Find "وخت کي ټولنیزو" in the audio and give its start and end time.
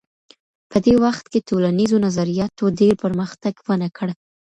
1.03-1.97